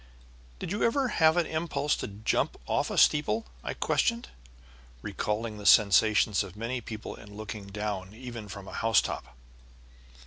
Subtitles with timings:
[0.57, 4.29] "Did you ever have an impulse to jump off a steeple?" I questioned,
[5.03, 9.37] recalling the sensations of many people in looking down even from a housetop.